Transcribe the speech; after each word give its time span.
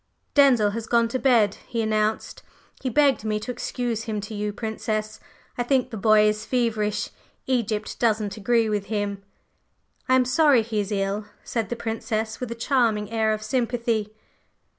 "Denzil 0.33 0.71
has 0.71 0.87
gone 0.87 1.07
to 1.09 1.19
bed," 1.19 1.57
he 1.67 1.79
announced. 1.79 2.41
"He 2.81 2.89
begged 2.89 3.23
me 3.23 3.39
to 3.39 3.51
excuse 3.51 4.05
him 4.05 4.19
to 4.21 4.33
you, 4.33 4.51
Princess. 4.51 5.19
I 5.59 5.61
think 5.61 5.91
the 5.91 5.95
boy 5.95 6.23
is 6.27 6.43
feverish. 6.43 7.11
Egypt 7.45 7.99
doesn't 7.99 8.35
agree 8.35 8.67
with 8.67 8.85
him." 8.85 9.21
"I 10.09 10.15
am 10.15 10.25
sorry 10.25 10.63
he 10.63 10.79
is 10.79 10.91
ill," 10.91 11.25
said 11.43 11.69
the 11.69 11.75
Princess 11.75 12.39
with 12.39 12.49
a 12.49 12.55
charming 12.55 13.11
air 13.11 13.31
of 13.31 13.43
sympathy. 13.43 14.09